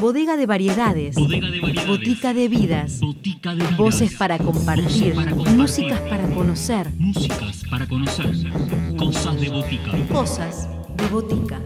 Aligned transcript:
Bodega 0.00 0.36
de 0.36 0.46
variedades. 0.46 1.16
Bodega 1.16 1.50
de 1.50 1.60
variedades. 1.60 1.88
Botica 1.88 2.34
de 2.34 2.48
vidas. 2.48 3.00
Botica 3.00 3.50
de 3.50 3.62
vidas. 3.62 3.76
Voces 3.76 4.14
para 4.14 4.38
compartir. 4.38 5.14
Voces 5.14 5.14
para 5.14 5.30
compartir. 5.32 5.56
Músicas 5.56 6.00
para 6.00 6.28
conocer. 6.28 6.92
Músicas 6.96 7.62
para 7.68 7.86
conocer. 7.88 8.26
Cosas 8.96 9.40
de 9.40 9.48
botica. 9.48 9.90
Cosas 10.12 10.68
de 10.96 11.08
botica. 11.08 11.60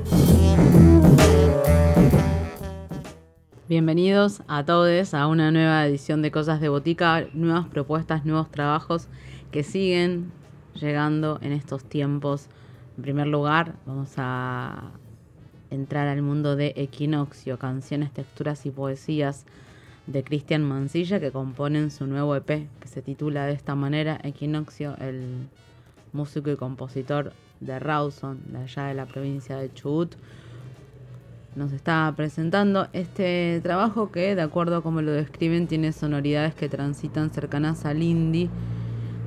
Bienvenidos 3.68 4.42
a 4.48 4.64
todos 4.64 5.12
a 5.12 5.26
una 5.26 5.50
nueva 5.50 5.86
edición 5.86 6.22
de 6.22 6.30
Cosas 6.30 6.60
de 6.60 6.68
Botica, 6.68 7.26
nuevas 7.34 7.66
propuestas, 7.66 8.24
nuevos 8.24 8.50
trabajos 8.50 9.08
que 9.50 9.62
siguen 9.62 10.32
llegando 10.74 11.38
en 11.42 11.52
estos 11.52 11.84
tiempos. 11.84 12.48
En 12.96 13.02
primer 13.02 13.26
lugar, 13.26 13.76
vamos 13.86 14.12
a 14.16 14.92
entrar 15.70 16.08
al 16.08 16.22
mundo 16.22 16.56
de 16.56 16.72
Equinoccio, 16.76 17.58
canciones, 17.58 18.12
texturas 18.12 18.66
y 18.66 18.70
poesías 18.70 19.44
de 20.06 20.24
Cristian 20.24 20.62
Mancilla 20.62 21.20
que 21.20 21.30
componen 21.30 21.90
su 21.90 22.06
nuevo 22.06 22.34
EP 22.34 22.68
que 22.80 22.88
se 22.88 23.02
titula 23.02 23.46
de 23.46 23.52
esta 23.52 23.74
manera 23.74 24.18
Equinoccio, 24.22 24.96
el 24.98 25.48
músico 26.12 26.50
y 26.50 26.56
compositor 26.56 27.32
de 27.60 27.78
Rawson, 27.78 28.40
de 28.52 28.58
allá 28.58 28.84
de 28.86 28.94
la 28.94 29.06
provincia 29.06 29.56
de 29.56 29.72
Chubut, 29.72 30.14
nos 31.56 31.72
está 31.72 32.12
presentando 32.16 32.88
este 32.92 33.60
trabajo 33.62 34.12
que, 34.12 34.34
de 34.34 34.42
acuerdo 34.42 34.76
a 34.76 34.82
cómo 34.82 35.02
lo 35.02 35.12
describen, 35.12 35.66
tiene 35.66 35.92
sonoridades 35.92 36.54
que 36.54 36.68
transitan 36.68 37.30
cercanas 37.30 37.84
al 37.84 38.02
indie, 38.02 38.48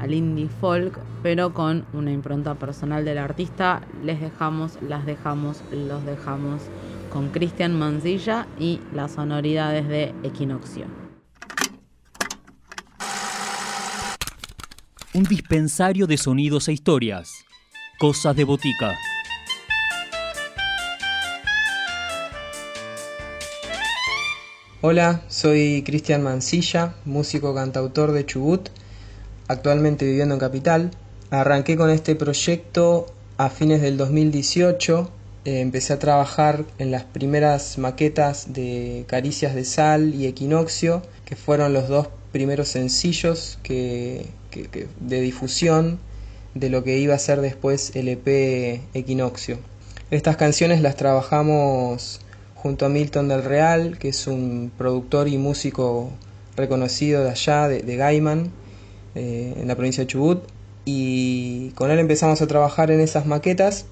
al 0.03 0.13
indie 0.13 0.49
folk, 0.59 0.99
pero 1.23 1.53
con 1.53 1.85
una 1.93 2.11
impronta 2.11 2.55
personal 2.55 3.05
del 3.05 3.17
artista. 3.17 3.81
Les 4.03 4.19
dejamos, 4.19 4.77
las 4.81 5.05
dejamos, 5.05 5.61
los 5.71 6.05
dejamos 6.05 6.61
con 7.09 7.29
Cristian 7.29 7.79
Mancilla 7.79 8.45
y 8.59 8.81
las 8.93 9.13
sonoridades 9.13 9.87
de 9.87 10.13
Equinoccio. 10.23 10.87
Un 15.13 15.23
dispensario 15.23 16.05
de 16.05 16.17
sonidos 16.17 16.67
e 16.67 16.73
historias. 16.73 17.45
Cosas 17.97 18.35
de 18.35 18.43
botica. 18.43 18.97
Hola, 24.81 25.21
soy 25.29 25.81
Cristian 25.85 26.23
Mancilla, 26.23 26.93
músico 27.05 27.55
cantautor 27.55 28.11
de 28.11 28.25
Chubut, 28.25 28.67
actualmente 29.47 30.05
viviendo 30.05 30.35
en 30.35 30.39
Capital. 30.39 30.91
Arranqué 31.29 31.77
con 31.77 31.89
este 31.89 32.15
proyecto 32.15 33.07
a 33.37 33.49
fines 33.49 33.81
del 33.81 33.97
2018, 33.97 35.09
eh, 35.45 35.59
empecé 35.59 35.93
a 35.93 35.99
trabajar 35.99 36.63
en 36.77 36.91
las 36.91 37.03
primeras 37.03 37.77
maquetas 37.77 38.53
de 38.53 39.03
Caricias 39.07 39.55
de 39.55 39.65
Sal 39.65 40.13
y 40.15 40.27
Equinoccio, 40.27 41.01
que 41.25 41.35
fueron 41.35 41.73
los 41.73 41.87
dos 41.89 42.07
primeros 42.31 42.69
sencillos 42.69 43.59
que, 43.63 44.27
de 44.99 45.21
difusión 45.21 45.99
de 46.53 46.69
lo 46.69 46.83
que 46.83 46.97
iba 46.97 47.15
a 47.15 47.19
ser 47.19 47.41
después 47.41 47.95
el 47.95 48.07
EP 48.07 48.81
Equinoccio. 48.93 49.57
Estas 50.11 50.37
canciones 50.37 50.81
las 50.81 50.95
trabajamos 50.95 52.21
junto 52.55 52.85
a 52.85 52.89
Milton 52.89 53.27
del 53.27 53.43
Real, 53.43 53.97
que 53.97 54.09
es 54.09 54.27
un 54.27 54.71
productor 54.77 55.27
y 55.27 55.37
músico 55.37 56.11
reconocido 56.55 57.23
de 57.23 57.31
allá, 57.31 57.67
de, 57.67 57.81
de 57.81 57.95
Gaiman, 57.97 58.51
eh, 59.15 59.53
en 59.57 59.67
la 59.67 59.75
provincia 59.75 60.03
de 60.03 60.07
Chubut. 60.07 60.43
Y 60.85 61.69
con 61.71 61.91
él 61.91 61.99
empezamos 61.99 62.41
a 62.41 62.47
trabajar 62.47 62.91
en 62.91 62.99
esas 62.99 63.25
maquetas 63.25 63.85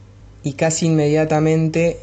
y 0.44 0.54
casi 0.54 0.88
inmediatamente 0.88 2.00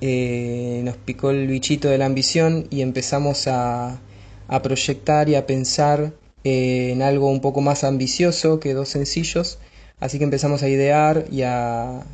eh, 0.00 0.80
nos 0.84 0.96
picó 0.96 1.30
el 1.30 1.46
bichito 1.46 1.88
de 1.88 1.98
la 1.98 2.06
ambición 2.06 2.66
y 2.70 2.80
empezamos 2.80 3.46
a, 3.46 4.00
a 4.48 4.62
proyectar 4.62 5.28
y 5.28 5.34
a 5.34 5.46
pensar 5.46 6.12
eh, 6.44 6.90
en 6.92 7.02
algo 7.02 7.30
un 7.30 7.40
poco 7.40 7.60
más 7.60 7.84
ambicioso 7.84 8.58
que 8.58 8.74
dos 8.74 8.88
sencillos. 8.88 9.58
Así 10.00 10.18
que 10.18 10.24
empezamos 10.24 10.62
a 10.62 10.68
idear 10.68 11.26
y 11.30 11.42
a, 11.42 12.04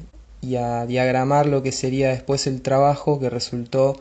y 0.42 0.56
a 0.56 0.86
diagramar 0.86 1.46
lo 1.46 1.62
que 1.62 1.72
sería 1.72 2.10
después 2.10 2.46
el 2.46 2.60
trabajo 2.62 3.18
que 3.18 3.30
resultó 3.30 3.98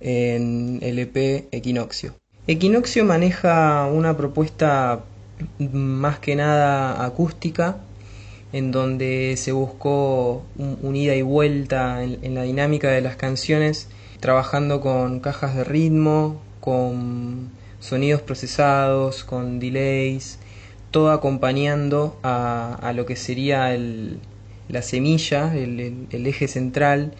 en 0.00 0.78
el 0.82 0.98
EP 0.98 1.48
Equinoccio. 1.50 2.14
Equinoccio 2.46 3.04
maneja 3.04 3.86
una 3.86 4.16
propuesta 4.16 5.04
más 5.58 6.18
que 6.18 6.36
nada 6.36 7.04
acústica, 7.04 7.78
en 8.52 8.72
donde 8.72 9.34
se 9.36 9.52
buscó 9.52 10.42
un, 10.56 10.96
ida 10.96 11.14
y 11.14 11.22
vuelta 11.22 12.02
en, 12.02 12.34
la 12.34 12.42
dinámica 12.42 12.88
de 12.88 13.00
las 13.00 13.16
canciones, 13.16 13.88
trabajando 14.20 14.80
con 14.80 15.20
cajas 15.20 15.54
de 15.54 15.64
ritmo, 15.64 16.40
con 16.60 17.50
sonidos 17.78 18.22
procesados, 18.22 19.24
con 19.24 19.60
delays, 19.60 20.38
todo 20.90 21.12
acompañando 21.12 22.18
a, 22.22 22.74
a 22.82 22.92
lo 22.92 23.06
que 23.06 23.16
sería 23.16 23.72
el, 23.72 24.18
la 24.70 24.82
semilla, 24.82 25.54
el, 25.54 26.26
eje 26.26 26.48
central, 26.48 27.12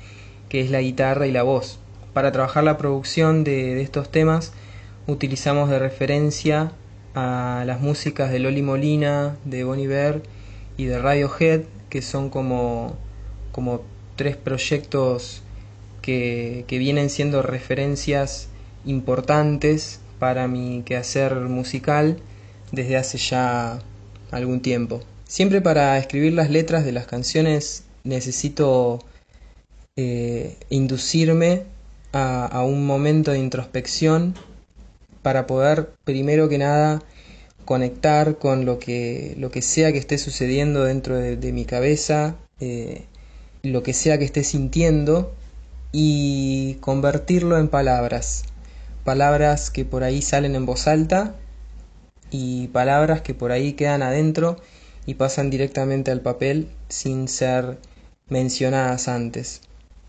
que 0.48 0.60
es 0.60 0.70
la 0.70 0.80
guitarra 0.80 1.26
y 1.26 1.32
la 1.32 1.42
voz. 1.42 1.78
Para 2.12 2.32
trabajar 2.32 2.64
la 2.64 2.78
producción 2.78 3.44
de 3.44 3.80
estos 3.82 4.10
temas 4.10 4.52
utilizamos 5.06 5.68
de 5.70 5.78
referencia 5.78 6.72
a 7.14 7.64
las 7.66 7.80
músicas 7.80 8.30
de 8.30 8.38
Loli 8.38 8.62
Molina, 8.62 9.36
de 9.44 9.64
Bon 9.64 9.78
Iver 9.78 10.22
y 10.76 10.84
de 10.84 10.98
Radiohead, 10.98 11.62
que 11.88 12.02
son 12.02 12.30
como, 12.30 12.96
como 13.52 13.82
tres 14.16 14.36
proyectos 14.36 15.42
que, 16.02 16.64
que 16.68 16.78
vienen 16.78 17.10
siendo 17.10 17.42
referencias 17.42 18.48
importantes 18.84 20.00
para 20.18 20.48
mi 20.48 20.82
quehacer 20.84 21.34
musical 21.34 22.18
desde 22.72 22.96
hace 22.96 23.18
ya 23.18 23.80
algún 24.30 24.60
tiempo. 24.60 25.00
Siempre 25.24 25.60
para 25.60 25.98
escribir 25.98 26.32
las 26.34 26.50
letras 26.50 26.84
de 26.84 26.92
las 26.92 27.06
canciones 27.06 27.84
necesito 28.04 29.00
eh, 29.96 30.56
inducirme 30.70 31.64
a, 32.12 32.46
a 32.46 32.64
un 32.64 32.86
momento 32.86 33.32
de 33.32 33.38
introspección 33.38 34.34
para 35.22 35.46
poder 35.46 35.92
primero 36.04 36.48
que 36.48 36.58
nada 36.58 37.02
conectar 37.64 38.38
con 38.38 38.64
lo 38.64 38.78
que, 38.78 39.34
lo 39.38 39.50
que 39.50 39.62
sea 39.62 39.92
que 39.92 39.98
esté 39.98 40.18
sucediendo 40.18 40.84
dentro 40.84 41.16
de, 41.16 41.52
mi 41.52 41.64
cabeza, 41.64 42.36
eh, 42.58 43.04
lo 43.62 43.82
que 43.82 43.92
sea 43.92 44.18
que 44.18 44.24
esté 44.24 44.44
sintiendo 44.44 45.32
y 45.92 46.78
convertirlo 46.80 47.58
en 47.58 47.68
palabras. 47.68 48.44
Palabras 49.04 49.70
que 49.70 49.84
por 49.84 50.04
ahí 50.04 50.22
salen 50.22 50.56
en 50.56 50.66
voz 50.66 50.86
alta 50.86 51.34
y 52.30 52.68
palabras 52.68 53.22
que 53.22 53.34
por 53.34 53.52
ahí 53.52 53.74
quedan 53.74 54.02
adentro 54.02 54.56
y 55.06 55.14
pasan 55.14 55.50
directamente 55.50 56.10
al 56.10 56.20
papel 56.20 56.68
sin 56.88 57.28
ser 57.28 57.78
mencionadas 58.28 59.08
antes. 59.08 59.62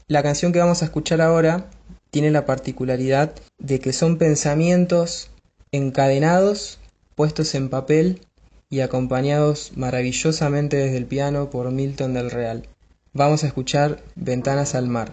La 0.08 0.24
canción 0.24 0.52
que 0.52 0.60
vamos 0.60 0.82
a 0.82 0.86
escuchar 0.86 1.22
ahora 1.22 1.70
tiene 2.12 2.30
la 2.30 2.46
particularidad 2.46 3.34
de 3.58 3.80
que 3.80 3.94
son 3.94 4.18
pensamientos 4.18 5.30
encadenados, 5.72 6.80
puestos 7.16 7.56
en 7.56 7.70
papel 7.70 8.22
y 8.70 8.82
acompañados 8.82 9.72
maravillosamente 9.76 10.78
desde 10.78 10.98
el 10.98 11.06
piano 11.06 11.50
por 11.50 11.72
Milton 11.72 12.14
del 12.14 12.30
Real. 12.30 12.68
Vamos 13.14 13.44
a 13.44 13.48
escuchar 13.48 14.02
Ventanas 14.16 14.76
al 14.76 14.88
Mar. 14.88 15.12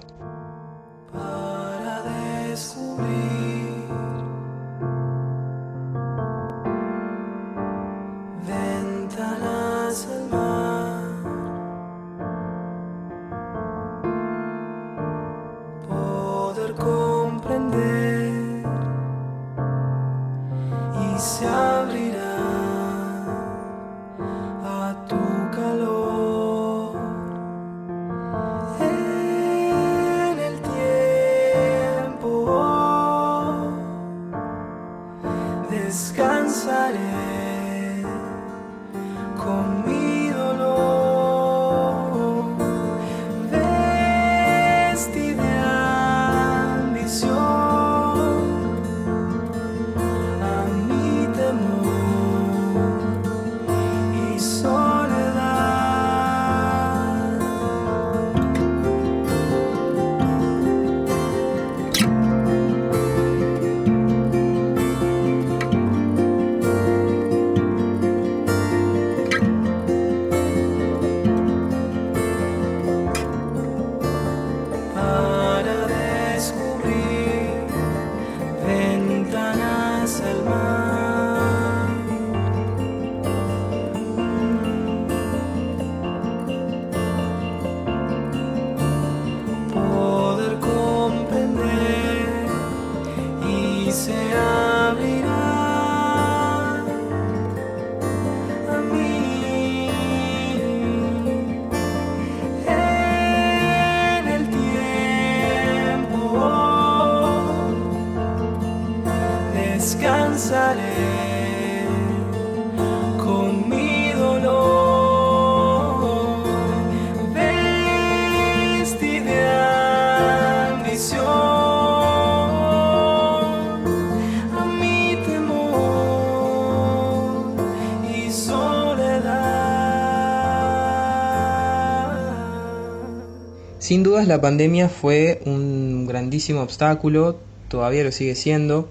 Sin 133.88 134.02
dudas 134.02 134.28
la 134.28 134.38
pandemia 134.38 134.90
fue 134.90 135.40
un 135.46 136.06
grandísimo 136.06 136.60
obstáculo, 136.60 137.40
todavía 137.68 138.04
lo 138.04 138.12
sigue 138.12 138.34
siendo, 138.34 138.90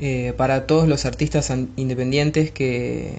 eh, 0.00 0.34
para 0.36 0.66
todos 0.66 0.86
los 0.86 1.06
artistas 1.06 1.50
independientes 1.76 2.50
que, 2.50 3.16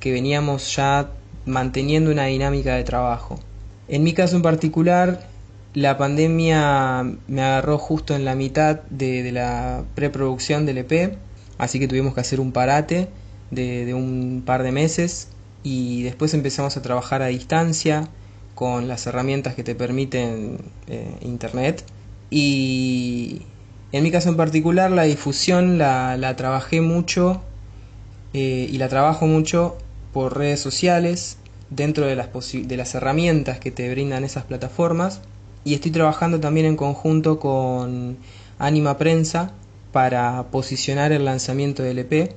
que 0.00 0.12
veníamos 0.12 0.76
ya 0.76 1.12
manteniendo 1.46 2.10
una 2.10 2.26
dinámica 2.26 2.74
de 2.74 2.84
trabajo. 2.84 3.40
En 3.88 4.04
mi 4.04 4.12
caso 4.12 4.36
en 4.36 4.42
particular, 4.42 5.26
la 5.72 5.96
pandemia 5.96 7.06
me 7.26 7.40
agarró 7.40 7.78
justo 7.78 8.14
en 8.14 8.26
la 8.26 8.34
mitad 8.34 8.80
de, 8.90 9.32
la 9.32 9.84
preproducción 9.94 10.66
del 10.66 10.76
EP, 10.76 11.16
así 11.56 11.78
que 11.80 11.88
tuvimos 11.88 12.12
que 12.12 12.20
hacer 12.20 12.38
un 12.38 12.52
parate 12.52 13.08
de 13.50 13.94
un 13.94 14.42
par 14.44 14.62
de 14.62 14.72
meses 14.72 15.28
y 15.62 16.02
después 16.02 16.34
empezamos 16.34 16.76
a 16.76 16.82
trabajar 16.82 17.22
a 17.22 17.28
distancia 17.28 18.10
con 18.54 18.88
las 18.88 19.06
herramientas 19.06 19.54
que 19.54 19.64
te 19.64 19.74
permiten 19.74 20.58
eh, 20.86 21.16
Internet. 21.22 21.84
Y 22.30 23.42
en 23.92 24.02
mi 24.02 24.10
caso 24.10 24.28
en 24.28 24.36
particular, 24.36 24.90
la 24.90 25.04
difusión 25.04 25.78
la, 25.78 26.34
trabajé 26.36 26.80
mucho 26.80 27.42
eh, 28.34 28.68
y 28.70 28.78
la 28.78 28.88
trabajo 28.88 29.26
mucho 29.26 29.76
por 30.12 30.36
redes 30.36 30.60
sociales, 30.60 31.38
dentro 31.70 32.06
de 32.06 32.16
las, 32.16 32.28
de 32.52 32.76
las 32.76 32.94
herramientas 32.94 33.60
que 33.60 33.70
te 33.70 33.90
brindan 33.90 34.24
esas 34.24 34.44
plataformas. 34.44 35.20
Y 35.64 35.74
estoy 35.74 35.90
trabajando 35.90 36.40
también 36.40 36.66
en 36.66 36.76
conjunto 36.76 37.38
con 37.38 38.18
Anima 38.58 38.96
Prensa 38.98 39.52
para 39.92 40.44
posicionar 40.50 41.12
el 41.12 41.24
lanzamiento 41.24 41.82
del 41.82 41.98
EP 41.98 42.32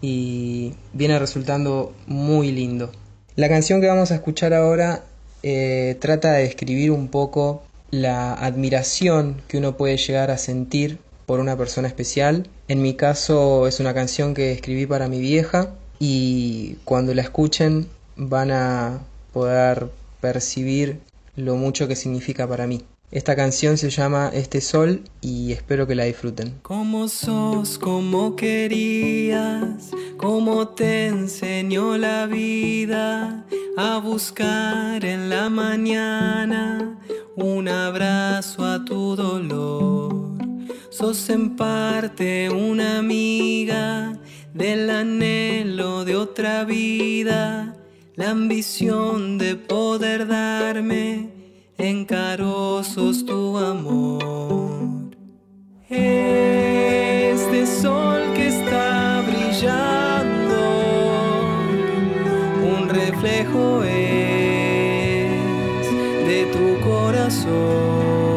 y 0.00 0.74
viene 0.92 1.18
resultando 1.18 1.92
muy 2.06 2.52
lindo. 2.52 2.92
La 3.36 3.48
canción 3.48 3.80
que 3.80 3.88
vamos 3.88 4.10
a 4.10 4.14
escuchar 4.14 4.54
ahora 4.54 5.04
eh, 5.46 5.96
trata 6.00 6.32
de 6.32 6.44
describir 6.44 6.90
un 6.90 7.08
poco 7.08 7.62
la 7.90 8.32
admiración 8.32 9.42
que 9.46 9.58
uno 9.58 9.76
puede 9.76 9.98
llegar 9.98 10.30
a 10.30 10.38
sentir 10.38 10.98
por 11.26 11.38
una 11.38 11.54
persona 11.54 11.86
especial. 11.86 12.48
En 12.66 12.80
mi 12.80 12.94
caso 12.94 13.66
es 13.66 13.78
una 13.78 13.92
canción 13.92 14.32
que 14.32 14.52
escribí 14.52 14.86
para 14.86 15.06
mi 15.06 15.20
vieja 15.20 15.74
y 15.98 16.76
cuando 16.86 17.12
la 17.12 17.20
escuchen 17.20 17.88
van 18.16 18.52
a 18.52 19.00
poder 19.34 19.90
percibir 20.22 21.00
lo 21.36 21.56
mucho 21.56 21.88
que 21.88 21.96
significa 21.96 22.48
para 22.48 22.66
mí. 22.66 22.82
Esta 23.14 23.36
canción 23.36 23.78
se 23.78 23.90
llama 23.90 24.28
Este 24.34 24.60
Sol 24.60 25.04
y 25.20 25.52
espero 25.52 25.86
que 25.86 25.94
la 25.94 26.02
disfruten. 26.02 26.58
Como 26.62 27.06
sos, 27.06 27.78
como 27.78 28.34
querías, 28.34 29.92
como 30.16 30.70
te 30.70 31.06
enseñó 31.06 31.96
la 31.96 32.26
vida 32.26 33.46
a 33.76 33.98
buscar 33.98 35.04
en 35.04 35.30
la 35.30 35.48
mañana 35.48 36.98
un 37.36 37.68
abrazo 37.68 38.64
a 38.64 38.84
tu 38.84 39.14
dolor. 39.14 40.36
Sos 40.90 41.30
en 41.30 41.54
parte 41.54 42.50
una 42.50 42.98
amiga 42.98 44.18
del 44.52 44.90
anhelo 44.90 46.04
de 46.04 46.16
otra 46.16 46.64
vida, 46.64 47.76
la 48.16 48.30
ambición 48.30 49.38
de 49.38 49.54
poder 49.54 50.26
darme 50.26 51.33
en 51.78 52.04
carozos 52.04 53.24
tu 53.26 53.56
amor. 53.58 55.10
Este 55.88 57.66
sol 57.66 58.22
que 58.34 58.48
está 58.48 59.22
brillando, 59.26 60.56
un 62.76 62.88
reflejo 62.88 63.82
es 63.82 65.30
de 66.26 66.46
tu 66.52 66.80
corazón. 66.88 68.33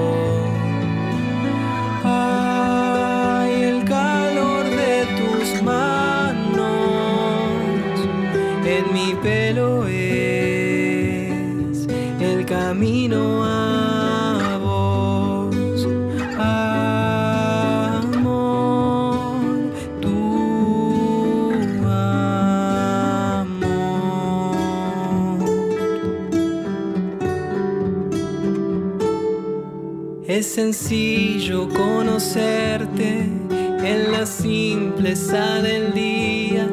Es 30.37 30.53
sencillo 30.53 31.67
conocerte 31.67 33.27
en 33.49 34.11
la 34.11 34.23
simpleza 34.27 35.63
del 35.63 35.95
día, 35.95 36.69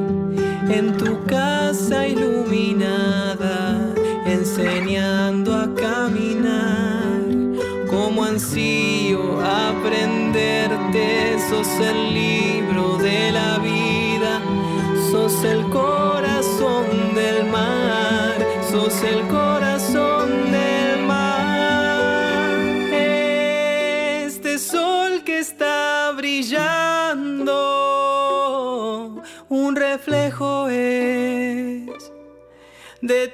en 0.69 0.95
tu 0.99 1.25
casa 1.25 2.07
iluminada, 2.07 3.91
enseñando 4.27 5.55
a 5.55 5.75
caminar. 5.75 7.23
Como 7.89 8.25
ansío 8.25 9.41
aprenderte, 9.41 11.39
sos 11.49 11.69
el 11.81 12.13
libro 12.13 12.99
de 12.99 13.33
la 13.33 13.59
vida, 13.61 14.43
sos 15.11 15.43
el 15.43 15.63
corazón 15.71 16.04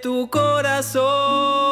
tu 0.01 0.29
corazón. 0.29 1.70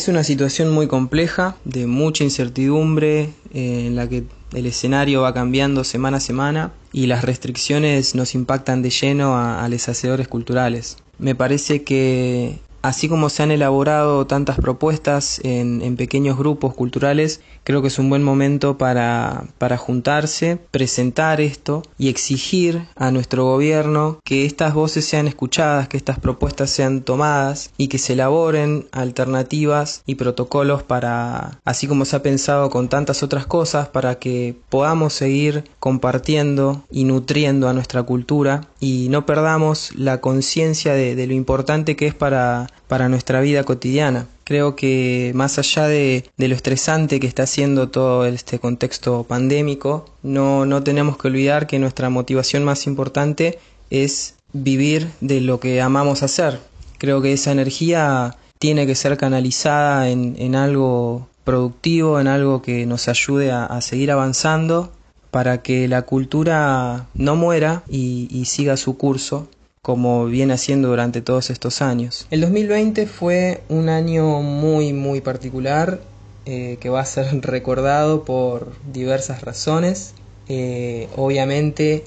Es 0.00 0.08
una 0.08 0.24
situación 0.24 0.72
muy 0.72 0.86
compleja, 0.86 1.56
de 1.66 1.86
mucha 1.86 2.24
incertidumbre, 2.24 3.34
eh, 3.52 3.84
en 3.86 3.96
la 3.96 4.08
que 4.08 4.24
el 4.54 4.64
escenario 4.64 5.20
va 5.20 5.34
cambiando 5.34 5.84
semana 5.84 6.16
a 6.16 6.20
semana 6.20 6.72
y 6.90 7.04
las 7.04 7.22
restricciones 7.22 8.14
nos 8.14 8.34
impactan 8.34 8.80
de 8.80 8.88
lleno 8.88 9.36
a, 9.36 9.68
los 9.68 9.90
hacedores 9.90 10.26
culturales. 10.26 10.96
Me 11.18 11.34
parece 11.34 11.82
que 11.82 12.60
así 12.80 13.10
como 13.10 13.28
se 13.28 13.42
han 13.42 13.50
elaborado 13.50 14.26
tantas 14.26 14.56
propuestas 14.56 15.38
en 15.44 15.96
pequeños 15.98 16.38
grupos 16.38 16.72
culturales, 16.72 17.42
creo 17.64 17.82
que 17.82 17.88
es 17.88 17.98
un 17.98 18.08
buen 18.08 18.22
momento 18.22 18.78
para, 18.78 19.44
para 19.58 19.76
juntarse, 19.76 20.58
presentar 20.70 21.40
esto 21.40 21.82
y 21.98 22.08
exigir 22.08 22.86
a 22.96 23.10
nuestro 23.10 23.44
gobierno 23.44 24.18
que 24.24 24.44
estas 24.44 24.74
voces 24.74 25.04
sean 25.04 25.28
escuchadas, 25.28 25.88
que 25.88 25.96
estas 25.96 26.18
propuestas 26.18 26.70
sean 26.70 27.02
tomadas 27.02 27.70
y 27.76 27.88
que 27.88 27.98
se 27.98 28.14
elaboren 28.14 28.86
alternativas 28.92 30.02
y 30.06 30.16
protocolos 30.16 30.82
para, 30.82 31.60
así 31.64 31.86
como 31.86 32.04
se 32.04 32.16
ha 32.16 32.22
pensado 32.22 32.70
con 32.70 32.88
tantas 32.88 33.22
otras 33.22 33.46
cosas, 33.46 33.88
para 33.88 34.18
que 34.18 34.56
podamos 34.68 35.12
seguir 35.12 35.64
compartiendo 35.78 36.84
y 36.90 37.04
nutriendo 37.04 37.68
a 37.68 37.72
nuestra 37.72 38.02
cultura 38.02 38.62
y 38.80 39.08
no 39.10 39.26
perdamos 39.26 39.94
la 39.94 40.20
conciencia 40.20 40.94
de, 40.94 41.14
de 41.14 41.26
lo 41.26 41.34
importante 41.34 41.96
que 41.96 42.06
es 42.06 42.14
para, 42.14 42.66
para 42.90 43.08
nuestra 43.08 43.40
vida 43.40 43.62
cotidiana. 43.62 44.26
Creo 44.42 44.74
que 44.74 45.30
más 45.36 45.60
allá 45.60 45.86
de, 45.86 46.24
lo 46.38 46.54
estresante 46.56 47.20
que 47.20 47.28
está 47.28 47.46
siendo 47.46 47.88
todo 47.88 48.26
este 48.26 48.58
contexto 48.58 49.22
pandémico, 49.22 50.06
no, 50.24 50.66
no 50.66 50.82
tenemos 50.82 51.16
que 51.16 51.28
olvidar 51.28 51.68
que 51.68 51.78
nuestra 51.78 52.10
motivación 52.10 52.64
más 52.64 52.88
importante 52.88 53.60
es 53.90 54.34
vivir 54.52 55.08
de 55.20 55.40
lo 55.40 55.60
que 55.60 55.80
amamos 55.80 56.24
hacer. 56.24 56.58
Creo 56.98 57.22
que 57.22 57.32
esa 57.32 57.52
energía 57.52 58.36
tiene 58.58 58.88
que 58.88 58.96
ser 58.96 59.16
canalizada 59.16 60.10
en, 60.10 60.34
en 60.36 60.56
algo 60.56 61.28
productivo, 61.44 62.18
en 62.18 62.26
algo 62.26 62.60
que 62.60 62.86
nos 62.86 63.06
ayude 63.06 63.52
a, 63.52 63.80
seguir 63.82 64.10
avanzando 64.10 64.90
para 65.30 65.62
que 65.62 65.86
la 65.86 66.02
cultura 66.02 67.06
no 67.14 67.36
muera 67.36 67.84
y 67.88 68.44
siga 68.46 68.76
su 68.76 68.96
curso 68.96 69.46
como 69.82 70.26
viene 70.26 70.52
haciendo 70.52 70.88
durante 70.88 71.22
todos 71.22 71.48
estos 71.48 71.80
años. 71.80 72.26
El 72.30 72.42
2020 72.42 73.06
fue 73.06 73.62
un 73.70 73.88
año 73.88 74.42
muy 74.42 74.92
muy 74.92 75.22
particular 75.22 76.00
eh, 76.44 76.76
que 76.80 76.90
va 76.90 77.00
a 77.00 77.04
ser 77.06 77.40
recordado 77.42 78.24
por 78.24 78.72
diversas 78.92 79.42
razones. 79.42 80.14
Eh, 80.48 81.08
obviamente 81.16 82.04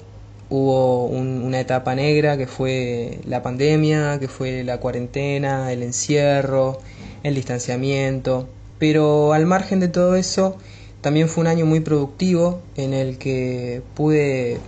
hubo 0.50 1.06
un, 1.06 1.42
una 1.42 1.58
etapa 1.58 1.94
negra 1.96 2.36
que 2.36 2.46
fue 2.46 3.18
la 3.26 3.42
pandemia, 3.42 4.20
que 4.20 4.28
fue 4.28 4.62
la 4.62 4.78
cuarentena, 4.78 5.72
el 5.72 5.82
encierro, 5.82 6.78
el 7.24 7.34
distanciamiento, 7.34 8.48
pero 8.78 9.32
al 9.32 9.46
margen 9.46 9.80
de 9.80 9.88
todo 9.88 10.14
eso, 10.14 10.58
también 11.00 11.28
fue 11.28 11.42
un 11.42 11.48
año 11.48 11.66
muy 11.66 11.80
productivo 11.80 12.60
en 12.76 12.94
el 12.94 13.18
que 13.18 13.82
pude 13.94 14.58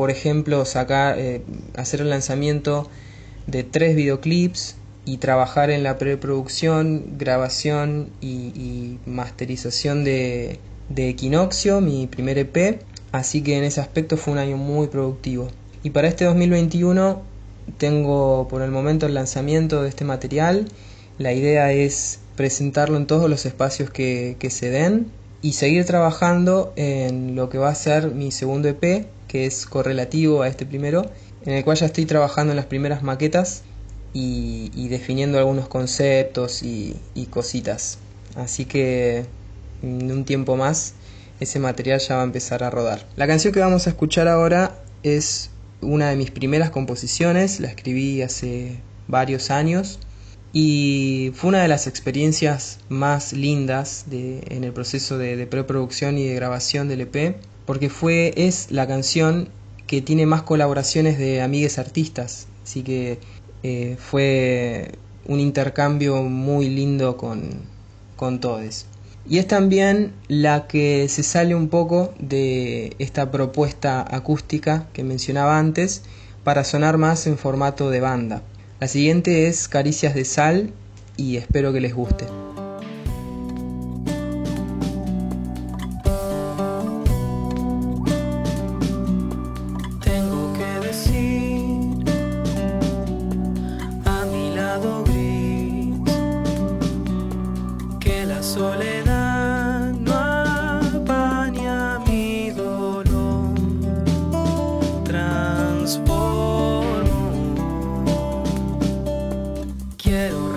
por 0.00 0.10
ejemplo, 0.10 0.64
sacar, 0.64 1.18
eh, 1.18 1.42
hacer 1.76 2.00
el 2.00 2.08
lanzamiento 2.08 2.88
de 3.46 3.64
tres 3.64 3.94
videoclips 3.94 4.76
y 5.04 5.18
trabajar 5.18 5.68
en 5.68 5.82
la 5.82 5.98
preproducción, 5.98 7.18
grabación 7.18 8.08
y, 8.22 8.50
y 8.56 8.98
masterización 9.04 10.02
de, 10.02 10.58
de, 10.88 11.10
Equinoccio, 11.10 11.82
mi 11.82 12.06
primer 12.06 12.38
EP. 12.38 12.80
Así 13.12 13.42
que 13.42 13.58
en 13.58 13.64
ese 13.64 13.82
aspecto 13.82 14.16
fue 14.16 14.32
un 14.32 14.38
año 14.38 14.56
muy 14.56 14.86
productivo. 14.86 15.48
Y 15.82 15.90
para 15.90 16.08
este 16.08 16.24
2021 16.24 17.20
tengo 17.76 18.48
por 18.48 18.62
el 18.62 18.70
momento 18.70 19.04
el 19.04 19.12
lanzamiento 19.12 19.82
de 19.82 19.90
este 19.90 20.06
material. 20.06 20.66
La 21.18 21.34
idea 21.34 21.72
es 21.72 22.20
presentarlo 22.36 22.96
en 22.96 23.06
todos 23.06 23.28
los 23.28 23.44
espacios 23.44 23.90
que, 23.90 24.36
que 24.38 24.48
se 24.48 24.70
den 24.70 25.08
y 25.42 25.52
seguir 25.52 25.84
trabajando 25.84 26.72
en 26.76 27.36
lo 27.36 27.50
que 27.50 27.58
va 27.58 27.68
a 27.68 27.74
ser 27.74 28.12
mi 28.12 28.30
segundo 28.30 28.66
EP 28.66 29.06
que 29.30 29.46
es 29.46 29.64
correlativo 29.64 30.42
a 30.42 30.48
este 30.48 30.66
primero, 30.66 31.08
en 31.46 31.52
el 31.52 31.62
cual 31.62 31.76
ya 31.76 31.86
estoy 31.86 32.04
trabajando 32.04 32.50
en 32.50 32.56
las 32.56 32.66
primeras 32.66 33.04
maquetas 33.04 33.62
y, 34.12 34.88
definiendo 34.88 35.38
algunos 35.38 35.68
conceptos 35.68 36.64
y, 36.64 36.96
cositas. 37.30 37.98
Así 38.34 38.64
que 38.64 39.24
en 39.82 40.10
un 40.10 40.24
tiempo 40.24 40.56
más 40.56 40.94
ese 41.38 41.60
material 41.60 42.00
ya 42.00 42.16
va 42.16 42.22
a 42.22 42.24
empezar 42.24 42.64
a 42.64 42.70
rodar. 42.70 43.06
La 43.14 43.28
canción 43.28 43.54
que 43.54 43.60
vamos 43.60 43.86
a 43.86 43.90
escuchar 43.90 44.26
ahora 44.26 44.82
es 45.04 45.50
una 45.80 46.10
de 46.10 46.16
mis 46.16 46.32
primeras 46.32 46.70
composiciones, 46.70 47.60
la 47.60 47.68
escribí 47.68 48.22
hace 48.22 48.80
varios 49.06 49.52
años 49.52 50.00
y 50.52 51.30
fue 51.36 51.50
una 51.50 51.62
de 51.62 51.68
las 51.68 51.86
experiencias 51.86 52.80
más 52.88 53.32
lindas 53.32 54.06
de, 54.08 54.42
en 54.48 54.64
el 54.64 54.72
proceso 54.72 55.18
de, 55.18 55.36
de 55.36 55.46
preproducción 55.46 56.18
y 56.18 56.26
de 56.26 56.34
grabación 56.34 56.88
del 56.88 57.02
EP 57.02 57.36
porque 57.66 57.88
fue, 57.88 58.32
es 58.36 58.70
la 58.70 58.86
canción 58.86 59.48
que 59.86 60.02
tiene 60.02 60.26
más 60.26 60.42
colaboraciones 60.42 61.18
de 61.18 61.42
amigues 61.42 61.78
artistas, 61.78 62.46
así 62.62 62.82
que 62.82 63.18
eh, 63.62 63.96
fue 63.98 64.92
un 65.26 65.40
intercambio 65.40 66.22
muy 66.22 66.68
lindo 66.68 67.16
con, 67.16 67.50
con 68.16 68.40
todos. 68.40 68.86
Y 69.28 69.38
es 69.38 69.46
también 69.46 70.12
la 70.28 70.66
que 70.66 71.08
se 71.08 71.22
sale 71.22 71.54
un 71.54 71.68
poco 71.68 72.14
de 72.18 72.96
esta 72.98 73.30
propuesta 73.30 74.04
acústica 74.14 74.88
que 74.92 75.04
mencionaba 75.04 75.58
antes 75.58 76.02
para 76.42 76.64
sonar 76.64 76.98
más 76.98 77.26
en 77.26 77.36
formato 77.36 77.90
de 77.90 78.00
banda. 78.00 78.42
La 78.80 78.88
siguiente 78.88 79.46
es 79.46 79.68
Caricias 79.68 80.14
de 80.14 80.24
Sal 80.24 80.72
y 81.16 81.36
espero 81.36 81.72
que 81.72 81.80
les 81.80 81.94
guste. 81.94 82.24
De 110.28 110.49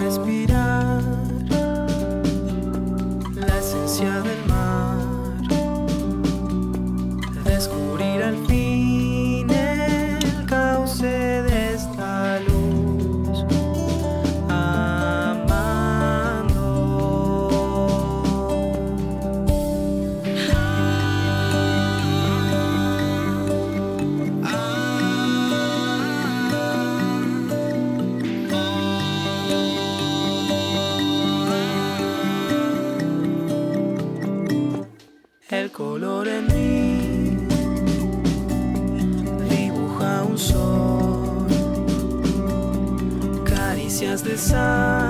sal 44.38 44.42
escapan 44.42 45.03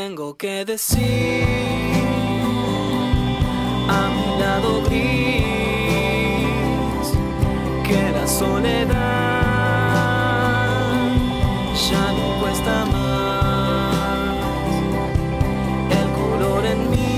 tengo 0.00 0.36
que 0.36 0.64
decir 0.64 1.44
a 3.98 4.00
mi 4.16 4.28
lado 4.42 4.70
gris 4.86 5.06
que 7.86 8.00
las 8.16 8.30
soledad 8.30 9.42
ya 11.90 12.04
no 12.18 12.26
cuesta 12.40 12.74
más. 12.92 14.36
El 16.00 16.08
color 16.20 16.62
en 16.74 16.80
mí 16.92 17.14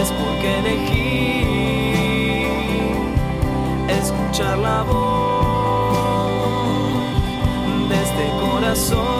es 0.00 0.08
porque 0.20 0.48
elegí 0.60 1.08
escuchar 4.00 4.56
la 4.58 4.78
voz 4.90 5.98
de 7.90 7.96
este 8.06 8.26
corazón. 8.42 9.17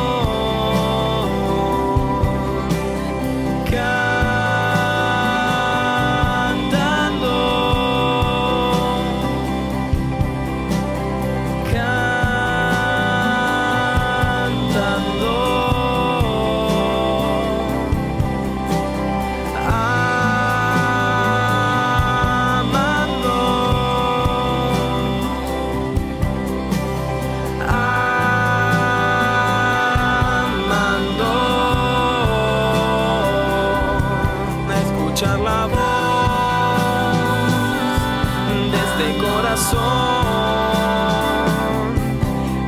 Corazón 39.58 39.78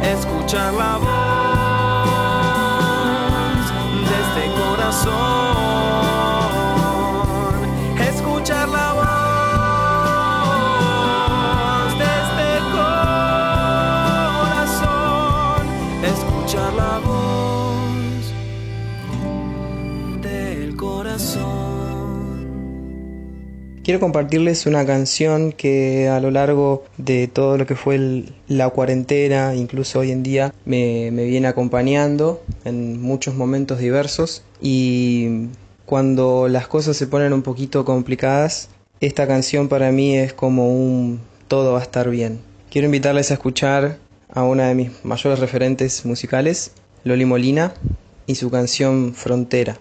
escuchar 0.02 0.72
la 0.74 0.96
voz 0.98 1.10
de 4.08 4.16
este 4.24 4.44
corazón, 4.60 5.69
Quiero 23.90 23.98
compartirles 23.98 24.66
una 24.66 24.86
canción 24.86 25.50
que 25.50 26.06
a 26.06 26.20
lo 26.20 26.30
largo 26.30 26.84
de 26.96 27.26
todo 27.26 27.58
lo 27.58 27.66
que 27.66 27.74
fue 27.74 28.22
la 28.46 28.68
cuarentena, 28.68 29.56
incluso 29.56 29.98
hoy 29.98 30.12
en 30.12 30.22
día, 30.22 30.54
me, 30.64 31.10
me 31.10 31.24
viene 31.24 31.48
acompañando 31.48 32.40
en 32.64 33.02
muchos 33.02 33.34
momentos 33.34 33.80
diversos 33.80 34.44
y 34.62 35.48
cuando 35.86 36.46
las 36.46 36.68
cosas 36.68 36.96
se 36.96 37.08
ponen 37.08 37.32
un 37.32 37.42
poquito 37.42 37.84
complicadas, 37.84 38.68
esta 39.00 39.26
canción 39.26 39.66
para 39.66 39.90
mí 39.90 40.16
es 40.16 40.34
como 40.34 40.72
un 40.72 41.18
todo 41.48 41.72
va 41.72 41.80
a 41.80 41.82
estar 41.82 42.10
bien. 42.10 42.38
Quiero 42.70 42.86
invitarles 42.86 43.32
a 43.32 43.34
escuchar 43.34 43.98
a 44.32 44.44
una 44.44 44.68
de 44.68 44.76
mis 44.76 45.04
mayores 45.04 45.40
referentes 45.40 46.06
musicales, 46.06 46.70
Loli 47.02 47.24
Molina, 47.24 47.74
y 48.28 48.36
su 48.36 48.52
canción 48.52 49.14
Frontera. 49.14 49.78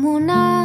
Como 0.00 0.59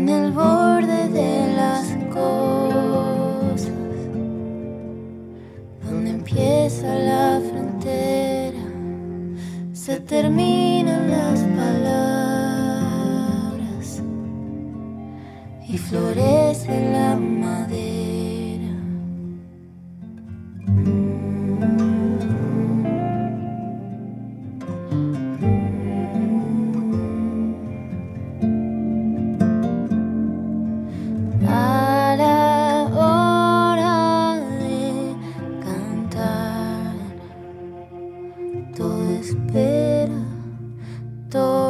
en 0.00 0.08
el 0.08 0.32
borde 0.32 1.08
de 1.10 1.52
las 1.54 1.86
cosas, 2.10 3.68
donde 5.84 6.10
empieza 6.10 6.86
la 6.94 7.38
frontera, 7.50 8.64
se 9.74 10.00
terminan 10.00 10.49
todo 38.76 39.10
espera, 39.20 40.12
todo 41.30 41.69